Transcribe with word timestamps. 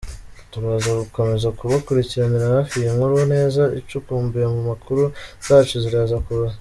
Turaza 0.51 0.91
Gukomeza 1.01 1.47
Kubakurikiranira 1.59 2.45
hafi 2.55 2.73
iyi 2.77 2.91
nkuru 2.95 3.17
neza 3.33 3.63
icukumbuye 3.79 4.45
mu 4.53 4.61
makuru 4.69 5.03
zacu 5.45 5.75
ziraza 5.83 6.17
kuza…….. 6.25 6.55